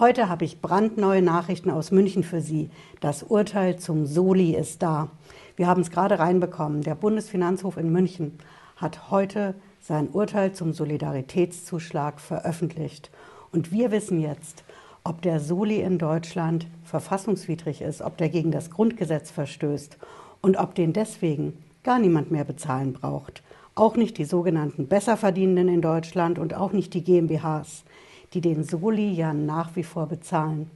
Heute 0.00 0.30
habe 0.30 0.46
ich 0.46 0.62
brandneue 0.62 1.20
Nachrichten 1.20 1.70
aus 1.70 1.90
München 1.90 2.24
für 2.24 2.40
Sie. 2.40 2.70
Das 3.00 3.22
Urteil 3.22 3.78
zum 3.78 4.06
Soli 4.06 4.56
ist 4.56 4.82
da. 4.82 5.10
Wir 5.56 5.66
haben 5.66 5.82
es 5.82 5.90
gerade 5.90 6.18
reinbekommen. 6.18 6.80
Der 6.80 6.94
Bundesfinanzhof 6.94 7.76
in 7.76 7.92
München 7.92 8.38
hat 8.76 9.10
heute 9.10 9.54
sein 9.78 10.08
Urteil 10.08 10.52
zum 10.52 10.72
Solidaritätszuschlag 10.72 12.18
veröffentlicht. 12.18 13.10
Und 13.52 13.72
wir 13.72 13.90
wissen 13.90 14.20
jetzt, 14.20 14.64
ob 15.04 15.20
der 15.20 15.38
Soli 15.38 15.82
in 15.82 15.98
Deutschland 15.98 16.66
verfassungswidrig 16.82 17.82
ist, 17.82 18.00
ob 18.00 18.16
der 18.16 18.30
gegen 18.30 18.52
das 18.52 18.70
Grundgesetz 18.70 19.30
verstößt 19.30 19.98
und 20.40 20.56
ob 20.56 20.74
den 20.74 20.94
deswegen 20.94 21.62
gar 21.84 21.98
niemand 21.98 22.30
mehr 22.30 22.44
bezahlen 22.44 22.94
braucht. 22.94 23.42
Auch 23.74 23.96
nicht 23.96 24.16
die 24.16 24.24
sogenannten 24.24 24.88
Besserverdienenden 24.88 25.68
in 25.68 25.82
Deutschland 25.82 26.38
und 26.38 26.54
auch 26.54 26.72
nicht 26.72 26.94
die 26.94 27.04
GmbHs, 27.04 27.84
die 28.32 28.40
den 28.40 28.62
Soli 28.62 29.10
ja 29.10 29.34
nach 29.34 29.74
wie 29.74 29.82
vor 29.82 30.06
bezahlen. 30.06 30.70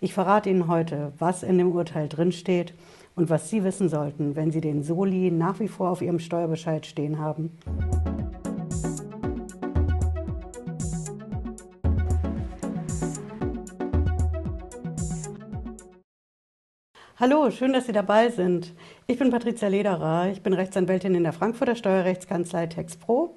Ich 0.00 0.12
verrate 0.12 0.50
Ihnen 0.50 0.68
heute, 0.68 1.12
was 1.18 1.42
in 1.42 1.56
dem 1.56 1.72
Urteil 1.72 2.08
drinsteht 2.08 2.74
und 3.16 3.30
was 3.30 3.48
Sie 3.48 3.64
wissen 3.64 3.88
sollten, 3.88 4.36
wenn 4.36 4.50
Sie 4.50 4.60
den 4.60 4.82
Soli 4.82 5.30
nach 5.30 5.60
wie 5.60 5.68
vor 5.68 5.90
auf 5.90 6.02
Ihrem 6.02 6.18
Steuerbescheid 6.18 6.84
stehen 6.84 7.18
haben. 7.18 7.58
Hallo, 17.16 17.50
schön, 17.50 17.74
dass 17.74 17.86
Sie 17.86 17.92
dabei 17.92 18.30
sind. 18.30 18.74
Ich 19.06 19.18
bin 19.18 19.30
Patricia 19.30 19.68
Lederer, 19.68 20.30
ich 20.30 20.42
bin 20.42 20.54
Rechtsanwältin 20.54 21.14
in 21.14 21.22
der 21.22 21.34
Frankfurter 21.34 21.76
Steuerrechtskanzlei 21.76 22.66
TexPro. 22.66 23.36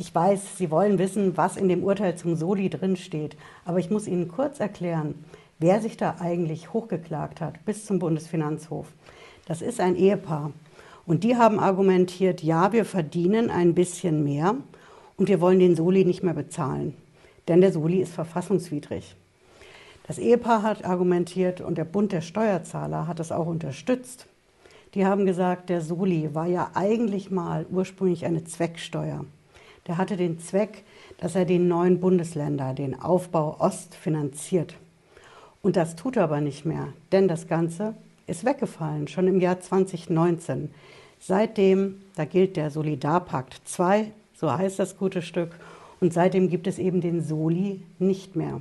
Ich 0.00 0.14
weiß, 0.14 0.56
Sie 0.56 0.70
wollen 0.70 1.00
wissen, 1.00 1.36
was 1.36 1.56
in 1.56 1.68
dem 1.68 1.82
Urteil 1.82 2.14
zum 2.14 2.36
Soli 2.36 2.70
drinsteht, 2.70 3.36
aber 3.64 3.80
ich 3.80 3.90
muss 3.90 4.06
Ihnen 4.06 4.28
kurz 4.28 4.60
erklären, 4.60 5.16
wer 5.58 5.80
sich 5.80 5.96
da 5.96 6.18
eigentlich 6.20 6.72
hochgeklagt 6.72 7.40
hat 7.40 7.64
bis 7.64 7.84
zum 7.84 7.98
Bundesfinanzhof. 7.98 8.86
Das 9.48 9.60
ist 9.60 9.80
ein 9.80 9.96
Ehepaar 9.96 10.52
und 11.04 11.24
die 11.24 11.34
haben 11.34 11.58
argumentiert, 11.58 12.44
ja, 12.44 12.72
wir 12.72 12.84
verdienen 12.84 13.50
ein 13.50 13.74
bisschen 13.74 14.22
mehr 14.22 14.54
und 15.16 15.28
wir 15.28 15.40
wollen 15.40 15.58
den 15.58 15.74
Soli 15.74 16.04
nicht 16.04 16.22
mehr 16.22 16.34
bezahlen, 16.34 16.94
denn 17.48 17.60
der 17.60 17.72
Soli 17.72 18.00
ist 18.00 18.12
verfassungswidrig. 18.12 19.16
Das 20.06 20.18
Ehepaar 20.18 20.62
hat 20.62 20.84
argumentiert 20.84 21.60
und 21.60 21.76
der 21.76 21.84
Bund 21.84 22.12
der 22.12 22.20
Steuerzahler 22.20 23.08
hat 23.08 23.18
das 23.18 23.32
auch 23.32 23.48
unterstützt. 23.48 24.28
Die 24.94 25.04
haben 25.04 25.26
gesagt, 25.26 25.70
der 25.70 25.80
Soli 25.80 26.36
war 26.36 26.46
ja 26.46 26.70
eigentlich 26.74 27.32
mal 27.32 27.66
ursprünglich 27.68 28.26
eine 28.26 28.44
Zwecksteuer. 28.44 29.24
Der 29.88 29.96
hatte 29.96 30.16
den 30.16 30.38
Zweck, 30.38 30.84
dass 31.16 31.34
er 31.34 31.46
den 31.46 31.66
neuen 31.66 31.98
Bundesländer, 31.98 32.74
den 32.74 33.00
Aufbau 33.00 33.56
Ost 33.58 33.94
finanziert. 33.94 34.76
Und 35.62 35.76
das 35.76 35.96
tut 35.96 36.16
er 36.16 36.24
aber 36.24 36.40
nicht 36.40 36.64
mehr, 36.64 36.88
denn 37.10 37.26
das 37.26 37.48
Ganze 37.48 37.94
ist 38.26 38.44
weggefallen, 38.44 39.08
schon 39.08 39.26
im 39.26 39.40
Jahr 39.40 39.60
2019. 39.60 40.70
Seitdem, 41.18 42.02
da 42.14 42.26
gilt 42.26 42.56
der 42.56 42.70
Solidarpakt 42.70 43.62
2, 43.64 44.12
so 44.34 44.52
heißt 44.52 44.78
das 44.78 44.98
gute 44.98 45.22
Stück, 45.22 45.50
und 46.00 46.12
seitdem 46.12 46.48
gibt 46.48 46.66
es 46.66 46.78
eben 46.78 47.00
den 47.00 47.24
Soli 47.24 47.82
nicht 47.98 48.36
mehr. 48.36 48.60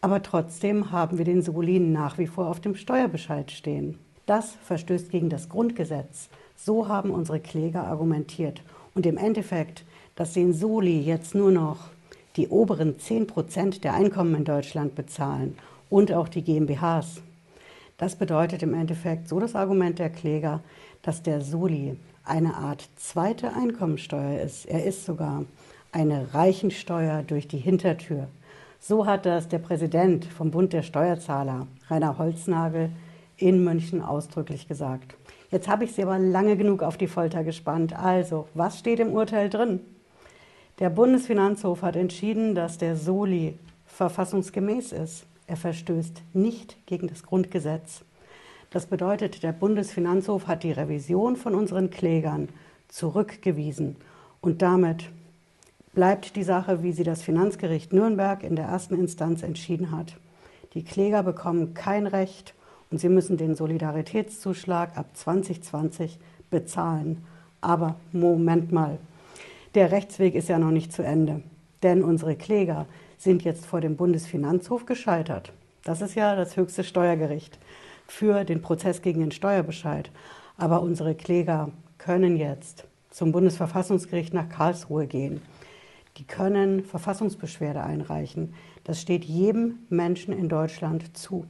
Aber 0.00 0.22
trotzdem 0.22 0.92
haben 0.92 1.18
wir 1.18 1.24
den 1.24 1.42
Solin 1.42 1.92
nach 1.92 2.18
wie 2.18 2.26
vor 2.26 2.48
auf 2.48 2.60
dem 2.60 2.74
Steuerbescheid 2.74 3.50
stehen. 3.50 3.98
Das 4.26 4.52
verstößt 4.64 5.10
gegen 5.10 5.30
das 5.30 5.48
Grundgesetz. 5.48 6.28
So 6.56 6.88
haben 6.88 7.10
unsere 7.10 7.40
Kläger 7.40 7.86
argumentiert. 7.86 8.62
Und 8.94 9.06
im 9.06 9.16
Endeffekt, 9.16 9.84
dass 10.18 10.32
den 10.32 10.52
Soli 10.52 11.00
jetzt 11.00 11.36
nur 11.36 11.52
noch 11.52 11.76
die 12.34 12.48
oberen 12.48 12.98
10 12.98 13.28
Prozent 13.28 13.84
der 13.84 13.94
Einkommen 13.94 14.34
in 14.34 14.44
Deutschland 14.44 14.96
bezahlen 14.96 15.56
und 15.90 16.10
auch 16.10 16.26
die 16.26 16.42
GmbHs. 16.42 17.22
Das 17.98 18.16
bedeutet 18.16 18.64
im 18.64 18.74
Endeffekt 18.74 19.28
so 19.28 19.38
das 19.38 19.54
Argument 19.54 20.00
der 20.00 20.10
Kläger, 20.10 20.58
dass 21.02 21.22
der 21.22 21.40
Soli 21.40 21.96
eine 22.24 22.56
Art 22.56 22.88
zweite 22.96 23.54
Einkommensteuer 23.54 24.40
ist. 24.40 24.66
Er 24.66 24.84
ist 24.84 25.04
sogar 25.04 25.44
eine 25.92 26.34
Reichensteuer 26.34 27.22
durch 27.22 27.46
die 27.46 27.58
Hintertür. 27.58 28.26
So 28.80 29.06
hat 29.06 29.24
das 29.24 29.46
der 29.46 29.60
Präsident 29.60 30.24
vom 30.24 30.50
Bund 30.50 30.72
der 30.72 30.82
Steuerzahler, 30.82 31.68
Rainer 31.88 32.18
Holznagel, 32.18 32.90
in 33.36 33.62
München 33.62 34.02
ausdrücklich 34.02 34.66
gesagt. 34.66 35.14
Jetzt 35.52 35.68
habe 35.68 35.84
ich 35.84 35.92
Sie 35.92 36.02
aber 36.02 36.18
lange 36.18 36.56
genug 36.56 36.82
auf 36.82 36.96
die 36.96 37.06
Folter 37.06 37.44
gespannt. 37.44 37.96
Also, 37.96 38.48
was 38.54 38.80
steht 38.80 38.98
im 38.98 39.12
Urteil 39.12 39.48
drin? 39.48 39.78
Der 40.78 40.90
Bundesfinanzhof 40.90 41.82
hat 41.82 41.96
entschieden, 41.96 42.54
dass 42.54 42.78
der 42.78 42.96
Soli 42.96 43.58
verfassungsgemäß 43.86 44.92
ist. 44.92 45.26
Er 45.48 45.56
verstößt 45.56 46.22
nicht 46.34 46.76
gegen 46.86 47.08
das 47.08 47.24
Grundgesetz. 47.24 48.02
Das 48.70 48.86
bedeutet, 48.86 49.42
der 49.42 49.52
Bundesfinanzhof 49.52 50.46
hat 50.46 50.62
die 50.62 50.70
Revision 50.70 51.34
von 51.34 51.56
unseren 51.56 51.90
Klägern 51.90 52.48
zurückgewiesen 52.86 53.96
und 54.40 54.62
damit 54.62 55.10
bleibt 55.94 56.36
die 56.36 56.44
Sache, 56.44 56.82
wie 56.84 56.92
sie 56.92 57.02
das 57.02 57.22
Finanzgericht 57.22 57.92
Nürnberg 57.92 58.44
in 58.44 58.54
der 58.54 58.66
ersten 58.66 58.94
Instanz 58.94 59.42
entschieden 59.42 59.90
hat. 59.90 60.16
Die 60.74 60.84
Kläger 60.84 61.24
bekommen 61.24 61.74
kein 61.74 62.06
Recht 62.06 62.54
und 62.90 62.98
sie 62.98 63.08
müssen 63.08 63.36
den 63.36 63.56
Solidaritätszuschlag 63.56 64.96
ab 64.96 65.06
2020 65.14 66.18
bezahlen. 66.50 67.24
Aber 67.60 67.96
Moment 68.12 68.70
mal, 68.70 68.98
der 69.78 69.92
Rechtsweg 69.92 70.34
ist 70.34 70.48
ja 70.48 70.58
noch 70.58 70.70
nicht 70.70 70.92
zu 70.92 71.02
Ende, 71.02 71.42
denn 71.82 72.02
unsere 72.02 72.36
Kläger 72.36 72.86
sind 73.16 73.42
jetzt 73.42 73.64
vor 73.64 73.80
dem 73.80 73.96
Bundesfinanzhof 73.96 74.86
gescheitert. 74.86 75.52
Das 75.84 76.02
ist 76.02 76.14
ja 76.14 76.36
das 76.36 76.56
höchste 76.56 76.84
Steuergericht 76.84 77.58
für 78.06 78.44
den 78.44 78.60
Prozess 78.60 79.02
gegen 79.02 79.20
den 79.20 79.32
Steuerbescheid. 79.32 80.10
Aber 80.56 80.82
unsere 80.82 81.14
Kläger 81.14 81.70
können 81.98 82.36
jetzt 82.36 82.84
zum 83.10 83.32
Bundesverfassungsgericht 83.32 84.34
nach 84.34 84.48
Karlsruhe 84.48 85.06
gehen 85.06 85.40
die 86.18 86.24
können 86.24 86.84
Verfassungsbeschwerde 86.84 87.82
einreichen. 87.82 88.54
Das 88.84 89.00
steht 89.00 89.24
jedem 89.24 89.78
Menschen 89.88 90.36
in 90.36 90.48
Deutschland 90.48 91.16
zu. 91.16 91.46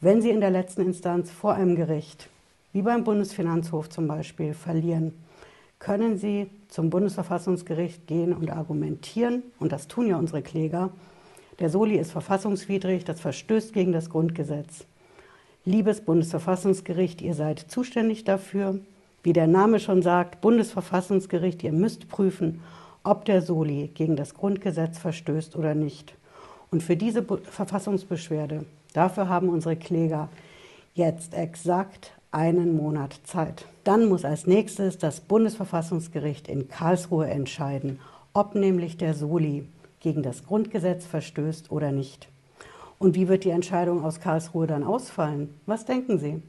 Wenn 0.00 0.20
sie 0.20 0.30
in 0.30 0.40
der 0.40 0.50
letzten 0.50 0.82
Instanz 0.82 1.30
vor 1.30 1.54
einem 1.54 1.76
Gericht, 1.76 2.28
wie 2.72 2.82
beim 2.82 3.04
Bundesfinanzhof 3.04 3.88
zum 3.88 4.06
Beispiel, 4.06 4.52
verlieren, 4.52 5.14
können 5.82 6.16
sie 6.16 6.48
zum 6.68 6.90
Bundesverfassungsgericht 6.90 8.06
gehen 8.06 8.32
und 8.32 8.52
argumentieren, 8.52 9.42
und 9.58 9.72
das 9.72 9.88
tun 9.88 10.06
ja 10.06 10.16
unsere 10.16 10.40
Kläger, 10.40 10.90
der 11.58 11.70
Soli 11.70 11.96
ist 11.96 12.12
verfassungswidrig, 12.12 13.04
das 13.04 13.20
verstößt 13.20 13.72
gegen 13.72 13.90
das 13.90 14.08
Grundgesetz. 14.08 14.84
Liebes 15.64 16.00
Bundesverfassungsgericht, 16.00 17.20
ihr 17.20 17.34
seid 17.34 17.58
zuständig 17.58 18.22
dafür. 18.22 18.78
Wie 19.24 19.32
der 19.32 19.48
Name 19.48 19.80
schon 19.80 20.02
sagt, 20.02 20.40
Bundesverfassungsgericht, 20.40 21.64
ihr 21.64 21.72
müsst 21.72 22.08
prüfen, 22.08 22.60
ob 23.02 23.24
der 23.24 23.42
Soli 23.42 23.90
gegen 23.92 24.14
das 24.14 24.34
Grundgesetz 24.34 24.98
verstößt 24.98 25.56
oder 25.56 25.74
nicht. 25.74 26.14
Und 26.70 26.84
für 26.84 26.96
diese 26.96 27.24
Verfassungsbeschwerde, 27.24 28.66
dafür 28.92 29.28
haben 29.28 29.48
unsere 29.48 29.74
Kläger 29.74 30.28
jetzt 30.94 31.34
exakt 31.34 32.12
einen 32.32 32.76
Monat 32.76 33.20
Zeit. 33.24 33.66
Dann 33.84 34.08
muss 34.08 34.24
als 34.24 34.46
nächstes 34.46 34.98
das 34.98 35.20
Bundesverfassungsgericht 35.20 36.48
in 36.48 36.68
Karlsruhe 36.68 37.28
entscheiden, 37.28 38.00
ob 38.32 38.54
nämlich 38.54 38.96
der 38.96 39.14
Soli 39.14 39.68
gegen 40.00 40.22
das 40.22 40.44
Grundgesetz 40.44 41.06
verstößt 41.06 41.70
oder 41.70 41.92
nicht. 41.92 42.28
Und 42.98 43.14
wie 43.14 43.28
wird 43.28 43.44
die 43.44 43.50
Entscheidung 43.50 44.04
aus 44.04 44.20
Karlsruhe 44.20 44.66
dann 44.66 44.82
ausfallen? 44.82 45.54
Was 45.66 45.84
denken 45.84 46.18
Sie? 46.18 46.42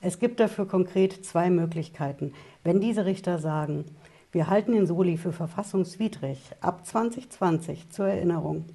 Es 0.00 0.18
gibt 0.18 0.38
dafür 0.38 0.66
konkret 0.66 1.24
zwei 1.24 1.50
Möglichkeiten. 1.50 2.32
Wenn 2.62 2.80
diese 2.80 3.04
Richter 3.04 3.38
sagen, 3.38 3.84
wir 4.30 4.48
halten 4.48 4.72
den 4.72 4.86
Soli 4.86 5.16
für 5.16 5.32
verfassungswidrig 5.32 6.38
ab 6.60 6.86
2020 6.86 7.90
zur 7.90 8.06
Erinnerung. 8.06 8.66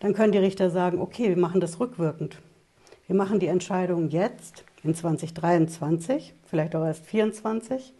Dann 0.00 0.12
können 0.12 0.32
die 0.32 0.38
Richter 0.38 0.70
sagen, 0.70 1.00
okay, 1.00 1.28
wir 1.28 1.38
machen 1.38 1.60
das 1.60 1.78
rückwirkend. 1.78 2.38
Wir 3.06 3.14
machen 3.14 3.38
die 3.38 3.46
Entscheidung 3.46 4.10
jetzt 4.10 4.64
in 4.82 4.94
2023, 4.94 6.34
vielleicht 6.44 6.74
auch 6.74 6.84
erst 6.84 7.06
2024, 7.06 7.92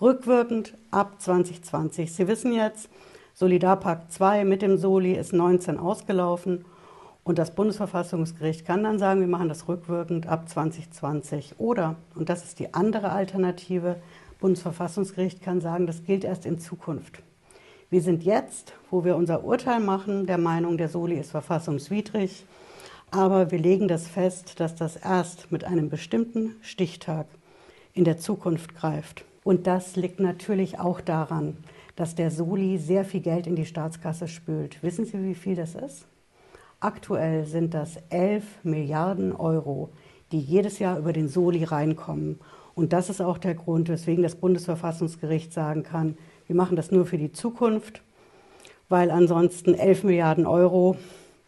rückwirkend 0.00 0.74
ab 0.90 1.20
2020. 1.20 2.12
Sie 2.12 2.28
wissen 2.28 2.52
jetzt, 2.52 2.88
Solidarpakt 3.34 4.12
2 4.12 4.44
mit 4.44 4.62
dem 4.62 4.78
Soli 4.78 5.12
ist 5.12 5.32
19 5.32 5.78
ausgelaufen 5.78 6.64
und 7.22 7.38
das 7.38 7.54
Bundesverfassungsgericht 7.54 8.64
kann 8.64 8.84
dann 8.84 8.98
sagen, 8.98 9.20
wir 9.20 9.26
machen 9.26 9.48
das 9.48 9.68
rückwirkend 9.68 10.26
ab 10.26 10.48
2020. 10.48 11.54
Oder, 11.58 11.96
und 12.14 12.28
das 12.28 12.44
ist 12.44 12.58
die 12.60 12.72
andere 12.72 13.10
Alternative, 13.10 13.96
Bundesverfassungsgericht 14.40 15.42
kann 15.42 15.60
sagen, 15.60 15.86
das 15.86 16.04
gilt 16.04 16.24
erst 16.24 16.46
in 16.46 16.58
Zukunft. 16.58 17.22
Wir 17.88 18.02
sind 18.02 18.24
jetzt, 18.24 18.74
wo 18.90 19.04
wir 19.04 19.16
unser 19.16 19.44
Urteil 19.44 19.80
machen, 19.80 20.26
der 20.26 20.38
Meinung, 20.38 20.76
der 20.76 20.88
Soli 20.88 21.16
ist 21.16 21.30
verfassungswidrig, 21.30 22.44
aber 23.10 23.50
wir 23.50 23.58
legen 23.58 23.88
das 23.88 24.06
fest, 24.06 24.60
dass 24.60 24.74
das 24.74 24.96
erst 24.96 25.50
mit 25.52 25.64
einem 25.64 25.88
bestimmten 25.88 26.56
Stichtag 26.60 27.26
in 27.94 28.04
der 28.04 28.18
Zukunft 28.18 28.74
greift. 28.74 29.24
Und 29.44 29.66
das 29.66 29.96
liegt 29.96 30.20
natürlich 30.20 30.78
auch 30.78 31.00
daran, 31.00 31.56
dass 31.94 32.14
der 32.14 32.30
Soli 32.30 32.78
sehr 32.78 33.04
viel 33.04 33.20
Geld 33.20 33.46
in 33.46 33.56
die 33.56 33.64
Staatskasse 33.64 34.28
spült. 34.28 34.82
Wissen 34.82 35.06
Sie, 35.06 35.22
wie 35.22 35.34
viel 35.34 35.56
das 35.56 35.74
ist? 35.74 36.06
Aktuell 36.80 37.46
sind 37.46 37.72
das 37.72 37.96
11 38.10 38.44
Milliarden 38.64 39.32
Euro, 39.32 39.88
die 40.30 40.40
jedes 40.40 40.78
Jahr 40.78 40.98
über 40.98 41.12
den 41.12 41.28
Soli 41.28 41.64
reinkommen. 41.64 42.38
Und 42.74 42.92
das 42.92 43.08
ist 43.08 43.22
auch 43.22 43.38
der 43.38 43.54
Grund, 43.54 43.88
weswegen 43.88 44.22
das 44.22 44.34
Bundesverfassungsgericht 44.34 45.52
sagen 45.52 45.82
kann, 45.82 46.18
wir 46.46 46.54
machen 46.54 46.76
das 46.76 46.90
nur 46.90 47.06
für 47.06 47.18
die 47.18 47.32
Zukunft, 47.32 48.02
weil 48.88 49.10
ansonsten 49.10 49.74
11 49.74 50.04
Milliarden 50.04 50.46
Euro 50.46 50.96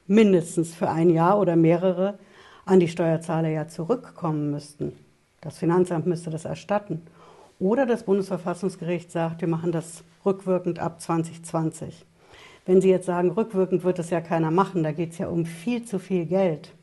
mindestens 0.09 0.75
für 0.75 0.91
ein 0.91 1.11
Jahr 1.11 1.39
oder 1.39 1.55
mehrere 1.55 2.19
an 2.65 2.81
die 2.81 2.89
Steuerzahler 2.89 3.49
ja 3.49 3.69
zurückkommen 3.69 4.51
müssten. 4.51 4.93
Das 5.41 5.59
Finanzamt 5.59 6.07
müsste 6.07 6.31
das 6.31 6.45
erstatten. 6.45 7.03
Oder 7.61 7.87
das 7.87 8.05
Bundesverfassungsgericht 8.05 9.11
sagt, 9.11 9.41
wir 9.41 9.49
machen 9.49 9.73
das 9.73 10.05
rückwirkend 10.25 10.79
ab 10.79 11.01
2020. 11.01 12.05
Wenn 12.67 12.81
Sie 12.81 12.91
jetzt 12.91 13.07
sagen, 13.07 13.31
rückwirkend 13.31 13.85
wird 13.85 13.99
es 13.99 14.11
ja 14.11 14.21
keiner 14.21 14.51
machen, 14.51 14.83
da 14.83 14.93
geht 14.93 15.13
es 15.13 15.19
ja 15.19 15.29
um 15.29 15.47
viel 15.47 15.85
zu 15.85 15.99
viel 15.99 16.27
Geld, 16.27 16.75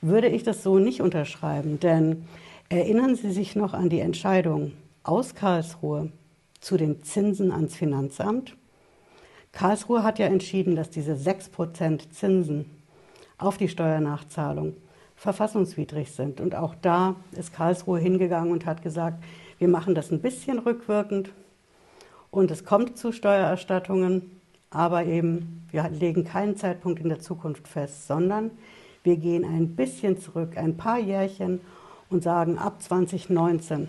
würde 0.00 0.28
ich 0.28 0.42
das 0.42 0.62
so 0.62 0.78
nicht 0.78 1.02
unterschreiben. 1.02 1.78
Denn 1.80 2.24
erinnern 2.68 3.14
Sie 3.14 3.30
sich 3.30 3.54
noch 3.54 3.74
an 3.74 3.90
die 3.90 4.00
Entscheidung 4.00 4.72
aus 5.02 5.34
Karlsruhe 5.34 6.10
zu 6.60 6.76
den 6.76 7.02
Zinsen 7.02 7.52
ans 7.52 7.76
Finanzamt? 7.76 8.56
Karlsruhe 9.52 10.02
hat 10.02 10.18
ja 10.18 10.26
entschieden, 10.26 10.76
dass 10.76 10.90
diese 10.90 11.12
6% 11.12 12.10
Zinsen 12.10 12.64
auf 13.38 13.58
die 13.58 13.68
Steuernachzahlung 13.68 14.74
verfassungswidrig 15.16 16.10
sind. 16.10 16.40
Und 16.40 16.54
auch 16.54 16.74
da 16.74 17.16
ist 17.32 17.52
Karlsruhe 17.52 18.00
hingegangen 18.00 18.50
und 18.50 18.66
hat 18.66 18.82
gesagt, 18.82 19.22
wir 19.58 19.68
machen 19.68 19.94
das 19.94 20.10
ein 20.10 20.20
bisschen 20.20 20.58
rückwirkend 20.58 21.30
und 22.32 22.50
es 22.50 22.64
kommt 22.64 22.96
zu 22.96 23.12
Steuererstattungen, 23.12 24.40
aber 24.70 25.04
eben 25.04 25.64
wir 25.70 25.88
legen 25.90 26.24
keinen 26.24 26.56
Zeitpunkt 26.56 27.00
in 27.00 27.10
der 27.10 27.20
Zukunft 27.20 27.68
fest, 27.68 28.06
sondern 28.06 28.50
wir 29.04 29.16
gehen 29.16 29.44
ein 29.44 29.76
bisschen 29.76 30.18
zurück, 30.18 30.56
ein 30.56 30.76
paar 30.76 30.98
Jährchen 30.98 31.60
und 32.08 32.22
sagen, 32.22 32.58
ab 32.58 32.82
2019 32.82 33.88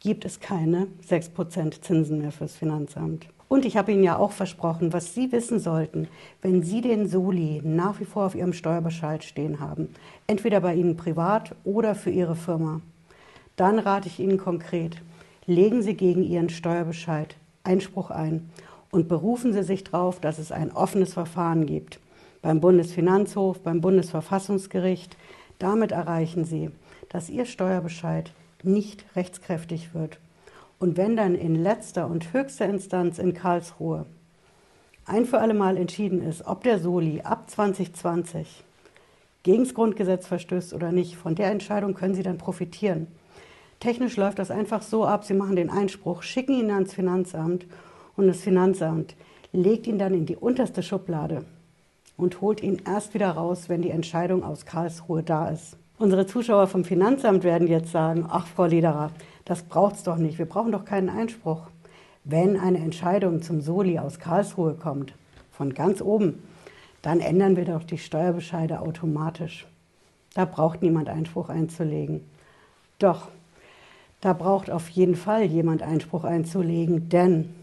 gibt 0.00 0.24
es 0.24 0.40
keine 0.40 0.86
6% 1.08 1.82
Zinsen 1.82 2.18
mehr 2.18 2.32
fürs 2.32 2.54
Finanzamt. 2.54 3.26
Und 3.48 3.64
ich 3.64 3.76
habe 3.76 3.92
Ihnen 3.92 4.02
ja 4.02 4.18
auch 4.18 4.32
versprochen, 4.32 4.92
was 4.92 5.14
Sie 5.14 5.30
wissen 5.30 5.60
sollten, 5.60 6.08
wenn 6.42 6.62
Sie 6.62 6.80
den 6.80 7.08
Soli 7.08 7.60
nach 7.64 8.00
wie 8.00 8.04
vor 8.04 8.26
auf 8.26 8.34
Ihrem 8.34 8.52
Steuerbescheid 8.52 9.22
stehen 9.22 9.60
haben, 9.60 9.88
entweder 10.26 10.60
bei 10.60 10.74
Ihnen 10.74 10.96
privat 10.96 11.54
oder 11.64 11.94
für 11.94 12.10
Ihre 12.10 12.34
Firma, 12.34 12.80
dann 13.54 13.78
rate 13.78 14.08
ich 14.08 14.18
Ihnen 14.18 14.38
konkret, 14.38 15.00
legen 15.46 15.82
Sie 15.82 15.94
gegen 15.94 16.24
Ihren 16.24 16.48
Steuerbescheid 16.48 17.36
Einspruch 17.62 18.10
ein 18.10 18.50
und 18.90 19.08
berufen 19.08 19.52
Sie 19.52 19.62
sich 19.62 19.84
darauf, 19.84 20.20
dass 20.20 20.38
es 20.38 20.52
ein 20.52 20.72
offenes 20.72 21.14
Verfahren 21.14 21.66
gibt. 21.66 22.00
Beim 22.42 22.60
Bundesfinanzhof, 22.60 23.60
beim 23.60 23.80
Bundesverfassungsgericht. 23.80 25.16
Damit 25.58 25.90
erreichen 25.90 26.44
Sie, 26.44 26.70
dass 27.08 27.28
Ihr 27.28 27.44
Steuerbescheid 27.44 28.32
nicht 28.62 29.04
rechtskräftig 29.16 29.94
wird 29.94 30.18
und 30.78 30.96
wenn 30.96 31.16
dann 31.16 31.34
in 31.34 31.54
letzter 31.54 32.06
und 32.06 32.32
höchster 32.32 32.66
Instanz 32.66 33.18
in 33.18 33.34
Karlsruhe 33.34 34.06
ein 35.06 35.24
für 35.24 35.38
alle 35.38 35.54
Mal 35.54 35.76
entschieden 35.76 36.22
ist, 36.22 36.46
ob 36.46 36.64
der 36.64 36.78
Soli 36.78 37.20
ab 37.22 37.48
2020 37.48 38.64
gegen 39.44 39.64
das 39.64 39.74
Grundgesetz 39.74 40.26
verstößt 40.26 40.74
oder 40.74 40.90
nicht, 40.90 41.16
von 41.16 41.36
der 41.36 41.50
Entscheidung 41.50 41.94
können 41.94 42.14
Sie 42.14 42.24
dann 42.24 42.38
profitieren. 42.38 43.06
Technisch 43.78 44.16
läuft 44.16 44.38
das 44.38 44.50
einfach 44.50 44.82
so 44.82 45.04
ab, 45.04 45.24
Sie 45.24 45.34
machen 45.34 45.54
den 45.54 45.70
Einspruch, 45.70 46.22
schicken 46.22 46.58
ihn 46.58 46.70
ans 46.70 46.94
Finanzamt 46.94 47.66
und 48.16 48.26
das 48.26 48.40
Finanzamt 48.40 49.14
legt 49.52 49.86
ihn 49.86 49.98
dann 49.98 50.14
in 50.14 50.26
die 50.26 50.36
unterste 50.36 50.82
Schublade 50.82 51.44
und 52.16 52.40
holt 52.40 52.62
ihn 52.62 52.82
erst 52.86 53.14
wieder 53.14 53.30
raus, 53.30 53.68
wenn 53.68 53.82
die 53.82 53.90
Entscheidung 53.90 54.42
aus 54.42 54.66
Karlsruhe 54.66 55.22
da 55.22 55.48
ist. 55.48 55.76
Unsere 55.98 56.26
Zuschauer 56.26 56.66
vom 56.66 56.84
Finanzamt 56.84 57.44
werden 57.44 57.68
jetzt 57.68 57.92
sagen, 57.92 58.26
ach 58.28 58.46
Frau 58.46 58.66
Lederer, 58.66 59.12
das 59.46 59.62
braucht 59.62 59.94
es 59.94 60.02
doch 60.02 60.16
nicht. 60.16 60.38
Wir 60.38 60.46
brauchen 60.46 60.72
doch 60.72 60.84
keinen 60.84 61.08
Einspruch. 61.08 61.62
Wenn 62.24 62.58
eine 62.58 62.78
Entscheidung 62.78 63.40
zum 63.40 63.62
Soli 63.62 63.98
aus 63.98 64.18
Karlsruhe 64.18 64.74
kommt, 64.74 65.14
von 65.52 65.72
ganz 65.72 66.02
oben, 66.02 66.42
dann 67.00 67.20
ändern 67.20 67.56
wir 67.56 67.64
doch 67.64 67.84
die 67.84 67.98
Steuerbescheide 67.98 68.80
automatisch. 68.80 69.66
Da 70.34 70.44
braucht 70.44 70.82
niemand 70.82 71.08
Einspruch 71.08 71.48
einzulegen. 71.48 72.20
Doch, 72.98 73.28
da 74.20 74.32
braucht 74.32 74.70
auf 74.70 74.88
jeden 74.88 75.14
Fall 75.14 75.44
jemand 75.44 75.82
Einspruch 75.82 76.24
einzulegen, 76.24 77.08
denn 77.08 77.54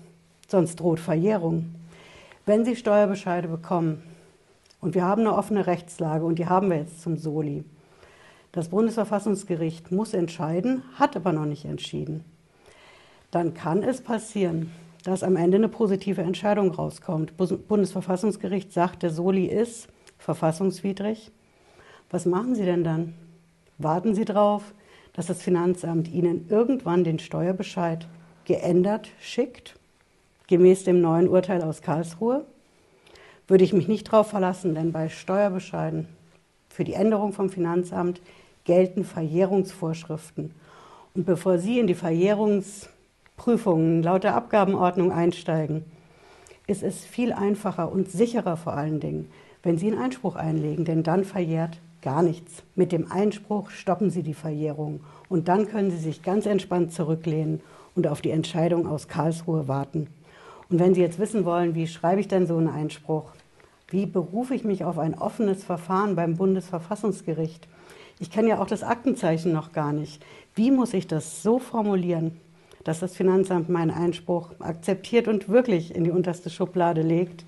sonst 0.47 0.80
droht 0.80 1.01
Verjährung. 1.01 1.75
Wenn 2.45 2.63
Sie 2.65 2.75
Steuerbescheide 2.75 3.47
bekommen, 3.47 4.01
und 4.80 4.95
wir 4.95 5.03
haben 5.03 5.21
eine 5.21 5.35
offene 5.35 5.65
Rechtslage 5.65 6.25
und 6.25 6.39
die 6.39 6.47
haben 6.47 6.69
wir 6.69 6.77
jetzt 6.77 7.01
zum 7.01 7.18
Soli, 7.18 7.63
das 8.53 8.69
Bundesverfassungsgericht 8.69 9.91
muss 9.91 10.13
entscheiden, 10.13 10.83
hat 10.94 11.15
aber 11.15 11.33
noch 11.33 11.45
nicht 11.45 11.65
entschieden. 11.65 12.23
Dann 13.31 13.55
kann 13.55 13.81
es 13.81 14.01
passieren, 14.01 14.71
dass 15.03 15.23
am 15.23 15.35
Ende 15.35 15.57
eine 15.57 15.69
positive 15.69 16.21
Entscheidung 16.21 16.71
rauskommt. 16.71 17.33
Bundesverfassungsgericht 17.35 18.71
sagt, 18.71 19.01
der 19.01 19.09
Soli 19.09 19.47
ist 19.47 19.88
verfassungswidrig. 20.19 21.31
Was 22.11 22.27
machen 22.27 22.53
Sie 22.53 22.63
denn 22.63 22.83
dann? 22.83 23.15
Warten 23.79 24.13
Sie 24.13 24.23
darauf, 24.23 24.75
dass 25.13 25.25
das 25.25 25.41
Finanzamt 25.41 26.07
Ihnen 26.07 26.45
irgendwann 26.47 27.03
den 27.03 27.17
Steuerbescheid 27.17 28.07
geändert 28.45 29.09
schickt, 29.19 29.79
gemäß 30.45 30.83
dem 30.83 31.01
neuen 31.01 31.27
Urteil 31.27 31.63
aus 31.63 31.81
Karlsruhe? 31.81 32.45
Würde 33.47 33.63
ich 33.63 33.73
mich 33.73 33.88
nicht 33.88 34.13
darauf 34.13 34.27
verlassen, 34.27 34.75
denn 34.75 34.91
bei 34.91 35.09
Steuerbescheiden 35.09 36.07
für 36.69 36.83
die 36.83 36.94
Änderung 36.94 37.33
vom 37.33 37.49
Finanzamt 37.49 38.21
gelten 38.65 39.04
Verjährungsvorschriften. 39.04 40.51
Und 41.15 41.25
bevor 41.25 41.60
Sie 41.60 41.80
in 41.80 41.88
die 41.88 41.95
Verjährungsprüfungen 41.95 44.04
laut 44.04 44.24
der 44.24 44.36
Abgabenordnung 44.36 45.12
einsteigen, 45.12 45.83
ist 46.68 46.83
es 46.83 47.06
viel 47.06 47.33
einfacher 47.33 47.92
und 47.92 48.10
sicherer 48.10 48.57
vor 48.57 48.74
allen 48.74 49.00
Dingen, 49.00 49.30
wenn 49.63 49.77
Sie 49.77 49.88
einen 49.88 50.00
Einspruch 50.00 50.36
einlegen, 50.36 50.86
denn 50.86 51.04
dann 51.04 51.24
verjährt 51.24 51.80
gar 52.01 52.21
nichts. 52.21 52.63
Mit 52.75 52.92
dem 52.92 53.12
Einspruch 53.12 53.69
stoppen 53.69 54.10
Sie 54.10 54.24
die 54.24 54.33
Verjährung 54.33 55.01
und 55.30 55.48
dann 55.48 55.68
können 55.68 55.92
Sie 55.92 55.98
sich 55.98 56.21
ganz 56.21 56.45
entspannt 56.45 56.92
zurücklehnen 56.92 57.62
und 57.95 58.07
auf 58.07 58.21
die 58.21 58.31
Entscheidung 58.31 58.88
aus 58.88 59.07
Karlsruhe 59.07 59.68
warten. 59.68 60.07
Und 60.69 60.80
wenn 60.80 60.94
Sie 60.94 61.01
jetzt 61.01 61.19
wissen 61.19 61.45
wollen, 61.45 61.75
wie 61.75 61.88
schreibe 61.88 62.21
ich 62.21 62.27
denn 62.27 62.48
so 62.48 62.57
einen 62.57 62.68
Einspruch? 62.68 63.31
Wie 63.89 64.06
berufe 64.06 64.56
ich 64.56 64.63
mich 64.63 64.83
auf 64.83 64.98
ein 64.98 65.18
offenes 65.18 65.63
Verfahren 65.63 66.16
beim 66.16 66.36
Bundesverfassungsgericht? 66.36 67.68
Ich 68.19 68.31
kenne 68.31 68.49
ja 68.49 68.59
auch 68.59 68.68
das 68.68 68.83
Aktenzeichen 68.83 69.52
noch 69.52 69.71
gar 69.71 69.94
nicht. 69.94 70.23
Wie 70.56 70.71
muss 70.71 70.94
ich 70.94 71.07
das 71.07 71.42
so 71.44 71.59
formulieren, 71.59 72.40
dass 72.83 72.99
das 72.99 73.16
Finanzamt 73.16 73.69
meinen 73.69 73.92
Einspruch 73.92 74.52
akzeptiert 74.59 75.28
und 75.28 75.49
wirklich 75.49 75.95
in 75.95 76.04
die 76.04 76.11
unterste 76.11 76.49
Schublade 76.49 77.02
legt, 77.02 77.45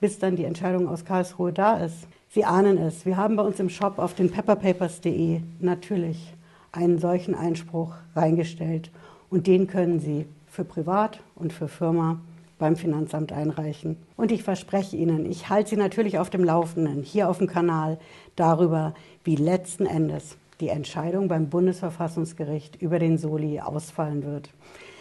bis 0.00 0.18
dann 0.18 0.36
die 0.36 0.44
Entscheidung 0.44 0.88
aus 0.88 1.04
Karlsruhe 1.04 1.52
da 1.52 1.78
ist? 1.78 2.08
Sie 2.28 2.44
ahnen 2.44 2.78
es. 2.78 3.06
Wir 3.06 3.16
haben 3.16 3.36
bei 3.36 3.42
uns 3.42 3.60
im 3.60 3.68
Shop 3.68 3.98
auf 3.98 4.14
den 4.14 4.30
pepperpapers.de 4.30 5.40
natürlich 5.60 6.34
einen 6.72 6.98
solchen 6.98 7.34
Einspruch 7.34 7.94
reingestellt 8.14 8.90
und 9.30 9.46
den 9.46 9.66
können 9.66 10.00
Sie 10.00 10.26
für 10.46 10.64
Privat 10.64 11.20
und 11.34 11.52
für 11.52 11.68
Firma 11.68 12.20
beim 12.58 12.76
Finanzamt 12.76 13.32
einreichen. 13.32 13.96
Und 14.16 14.32
ich 14.32 14.42
verspreche 14.42 14.96
Ihnen, 14.96 15.26
ich 15.30 15.48
halte 15.48 15.70
Sie 15.70 15.76
natürlich 15.76 16.18
auf 16.18 16.30
dem 16.30 16.44
Laufenden 16.44 17.02
hier 17.02 17.28
auf 17.28 17.38
dem 17.38 17.46
Kanal 17.46 17.98
darüber, 18.34 18.94
wie 19.24 19.36
letzten 19.36 19.86
Endes 19.86 20.36
die 20.60 20.68
Entscheidung 20.68 21.28
beim 21.28 21.48
Bundesverfassungsgericht 21.48 22.80
über 22.80 22.98
den 22.98 23.18
Soli 23.18 23.60
ausfallen 23.60 24.24
wird. 24.24 24.50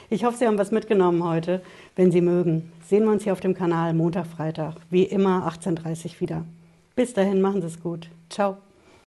Ich 0.10 0.24
hoffe, 0.24 0.38
Sie 0.38 0.46
haben 0.46 0.58
was 0.58 0.72
mitgenommen 0.72 1.24
heute. 1.24 1.62
Wenn 1.96 2.12
Sie 2.12 2.22
mögen, 2.22 2.72
sehen 2.86 3.06
wir 3.06 3.12
uns 3.12 3.24
hier 3.24 3.34
auf 3.34 3.40
dem 3.40 3.56
Kanal 3.56 3.94
Montag, 3.94 4.28
Freitag, 4.28 4.76
wie 4.90 5.04
immer 5.04 5.48
18.30 5.48 6.06
Uhr 6.06 6.22
wieder. 6.22 6.46
Bis 6.96 7.14
dahin, 7.14 7.42
machen 7.42 7.62
Sie 7.62 7.68
es 7.68 7.82
gut. 7.82 8.10
Ciao. 8.30 8.58